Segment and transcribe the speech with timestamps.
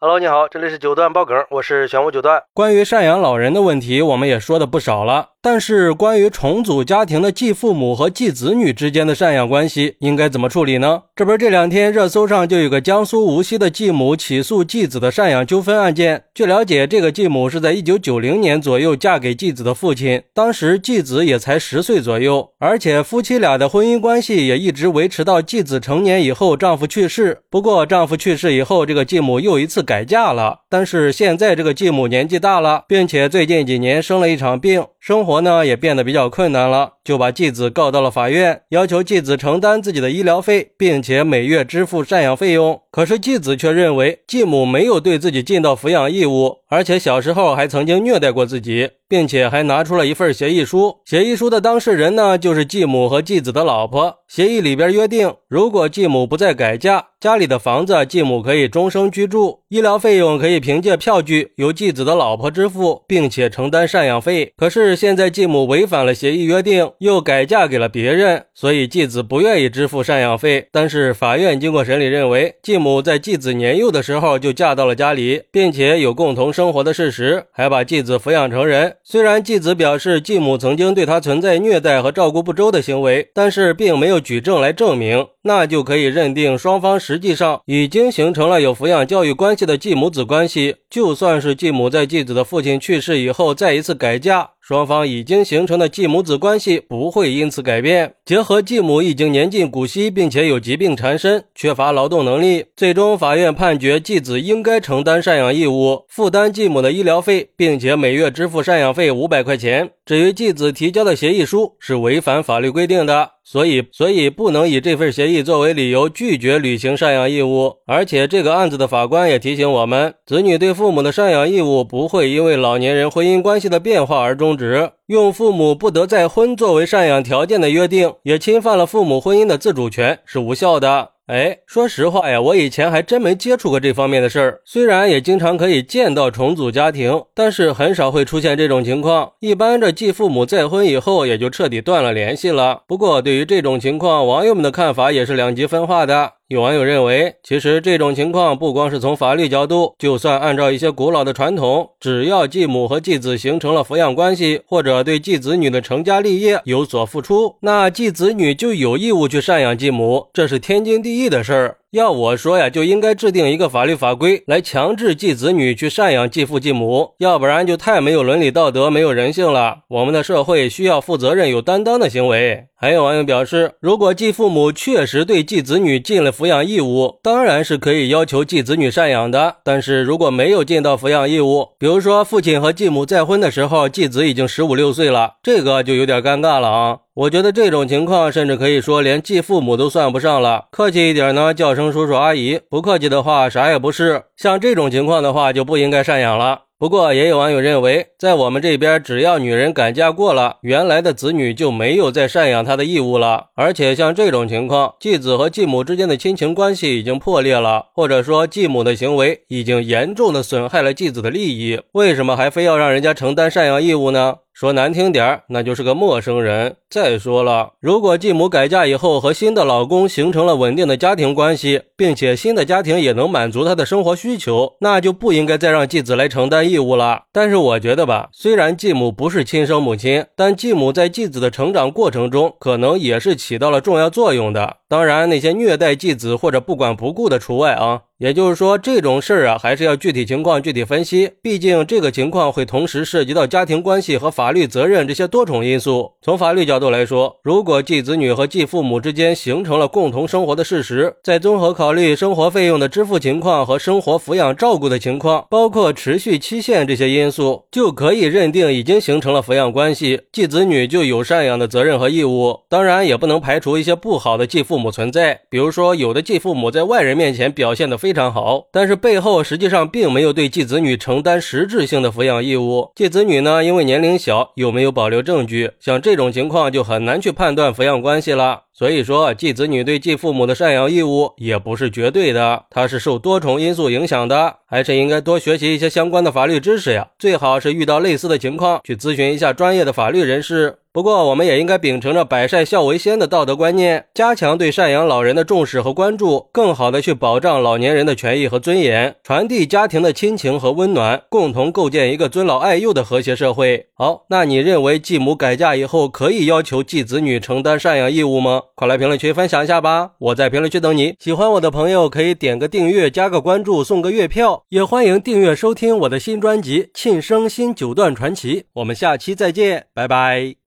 [0.00, 2.44] Hello，你好，这里是九段爆梗，我是玄武九段。
[2.54, 5.30] 关于赡养老人的问题，我们也说的不少了。
[5.42, 11.02] 但是关于重组家庭的继父母和继子女之间的赡养关系，应该怎么处理呢？
[11.16, 16.24] 这不是这两天热搜上就有个江苏无锡的继母起诉继子的赡养纠纷案件。
[16.32, 27.38] 据了解，这个继母是在一九九零年左右嫁给继子的父亲，当时继子也才十岁左右，而且夫妻俩的婚姻关系也一直维持到继子成年以后，丈夫去世。
[27.50, 29.78] 不过丈夫去世以后，这个继母又一次。
[29.88, 42.80] 改嫁了，但是现在这个继母年纪大了，并且最近几年生了一场病，生活呢也变得比较困难了，就把继子告到了法院，要求继子承担自己的医疗费，并且每月支付赡养费用。
[42.90, 48.88] 可是继子却认为继母没有对自己尽到抚养义务，而且小时候还曾经虐待过自己。
[49.08, 54.16] 并且还拿出了一份协议书，协议书的当事人呢，就是继母和继子的老婆。
[54.28, 64.52] 协议里边约定，如果继母不再改嫁，家里的房子继母可以终生居住，医疗费用可以凭借票据由继子的老婆支付，并且承担赡养费。
[64.54, 70.68] 可是现在继母违反了协议约定，又改嫁给了别人，所以继子不愿意支付赡养费。
[70.70, 78.96] 但是法院经过审理认为，继母在继子年幼的时候就嫁到了家里，并且有共同生活的事实，还把继子抚养成人。
[79.10, 90.76] 虽然继子表示继母曾经对他存在虐待和照顾不周的行为，但是并没有举证来证明，那就可以认定双方实际上已经形成了有抚养教育关系的继母子关系。
[90.90, 94.50] 就算是继母在继子的父亲去世以后再一次改嫁。
[94.68, 98.12] 双方已经形成的继母子关系不会因此改变。
[98.26, 109.88] 结合继母已经年近古稀，并且有疾病缠身，缺乏劳动能力，最终法院判决继子应该承担赡养义务，负担继母的医疗费，并且每月支付赡养费五百块钱。
[110.04, 117.76] 至于继子提交的协议书是违反法律规定的，所以所以不能以这份协议作为理由拒绝履行赡养义务。
[117.86, 124.54] 而且这个案子的法官也提醒我们，子女对父母的赡养义务不会因为老年人婚姻关系的变化而终。
[124.54, 131.12] 止用父母不得再婚作为赡养条件的约定，也侵犯了父母婚姻的自主权，是无效的。
[131.28, 134.62] 哎，说实话呀，我以前还真没接触过这方面的事儿。
[134.64, 139.30] 虽然也经常可以见到重组家庭，但是很少会出现这种情况。
[139.40, 142.80] 一般这继父母再婚以后，也就彻底断了联系了。
[142.88, 146.32] 不过，对于这种情况，网友们的看法也是两极分化的。
[146.48, 161.77] 有网友认为，其实这种情况不光是从法律角度，就算按照一些古老的传统，只要继母和继子形成了抚养关系，或者对继子女的成家立业有所付出，那继子女就有义务去赡养继母，这是天经地义的事儿。
[161.92, 169.78] 要我说呀，就应该制定一个法律法规来强制继子女去赡养继父继母，要不然就太没有伦理道德、没有人性了。
[169.88, 172.66] 我们的社会需要负责任、有担当的行为。
[172.80, 179.56] 还有网友表示，如果继父母确实对继子女尽了抚养义务，当然是可以要求继子女赡养的。
[179.64, 186.98] 但是如果没有尽到抚养义务，比如说父亲和继母再婚的时候，继子已经十五六岁了，这个就有点尴尬了啊。
[187.18, 194.22] 我觉得这种情况甚至可以说连继父母都算不上了，客气一点呢，叫声叔叔阿姨；不客气的话，啥也不是。
[194.36, 196.60] 像这种情况的话，就不应该赡养了。
[196.78, 203.46] 不过，也有网友认为，在我们这边，只要女人改嫁过了，原来的子女就没有再赡养她的义务了。
[203.56, 214.36] 而且，像这种情况，继子和继母之间的亲情关系已经破裂了，或者说继母的行为已经严重的损害了继子的利益，为什么还非要让人家承担赡养义务呢？
[214.58, 216.74] 说难听点儿，那就是个陌生人。
[216.90, 227.22] 再说了，如果继母改嫁以后和新的老公形成了稳定的家庭关系，并且新的家庭也能满足她的生活需求，那就不应该再让继子来承担义务了。
[227.32, 234.78] 但是我觉得吧，虽然继母不是亲生母亲，但继母在继子的成长过程中，可能也是起到了重要作用的。
[234.88, 238.00] 当然，那些虐待继子或者不管不顾的除外啊。
[238.18, 241.30] 也就是说，这种事儿啊，还是要具体情况具体分析。
[241.40, 246.14] 毕竟这个情况会同时涉及到家庭关系和法律责任这些多重因素。
[246.20, 262.58] 从法律角度来说，如果继子女和继父母之间形成了共同生活的事实，再综合考虑生活费用的支付情况和生活抚养照顾的情况，包括持续期限这些因素，就可以认定已经形成了抚养关系，继子女就有赡养的责任和义务。
[262.68, 268.07] 当然，也不能排除一些不好的继父母存在，比如说有的继父母在外人面前表现的非。
[268.08, 272.90] 非常好，但是背后实际上并没有对继子女承担实质性的抚养义务。
[272.94, 278.62] 继子女呢，因为年龄小，又没有保留证据，像这种情况就很难去判断抚养关系了。
[278.78, 287.08] 所以说，继子女对继父母的赡养义务也不是绝对的，它是受多重因素影响的，还是应该多学习一些相关的法律知识呀。
[287.18, 290.78] 最好是遇到类似的情况，去咨询一下专业的法律人士。
[290.92, 303.86] 不过，我们也应该秉承着百善孝为先的道德观念，加强对赡养老人的重视和关注，更好的去保障老年人的权益和尊严，传递家庭的亲情和温暖，共同构建一个尊老爱幼的和谐社会。
[303.94, 308.62] 好，那你认为继母改嫁以后可以要求继子女承担赡养义务吗？
[308.74, 310.12] 快来评论区分享一下吧！
[310.18, 311.14] 我在评论区等你。
[311.18, 318.60] 喜欢我的朋友可以点个订阅，加个关注，送个月票，也欢迎订阅收听我的新专辑《庆生新九段传奇》。
[318.74, 320.58] 我们下期再见，拜拜。